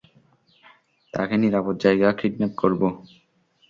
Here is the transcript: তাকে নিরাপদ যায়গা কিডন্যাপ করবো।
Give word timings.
তাকে 1.13 1.35
নিরাপদ 1.37 1.75
যায়গা 1.83 2.09
কিডন্যাপ 2.19 2.53
করবো। 2.57 2.87